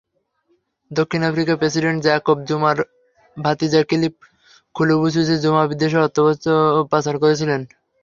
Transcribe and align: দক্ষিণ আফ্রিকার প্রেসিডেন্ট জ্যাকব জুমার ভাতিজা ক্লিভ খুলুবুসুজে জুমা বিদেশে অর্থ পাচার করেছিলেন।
দক্ষিণ 0.91 1.21
আফ্রিকার 1.23 1.55
প্রেসিডেন্ট 1.57 1.99
জ্যাকব 2.05 2.37
জুমার 2.47 2.77
ভাতিজা 3.37 3.81
ক্লিভ 3.89 4.13
খুলুবুসুজে 4.75 5.35
জুমা 5.43 5.63
বিদেশে 5.69 5.97
অর্থ 6.05 6.17
পাচার 6.91 7.15
করেছিলেন। 7.23 7.61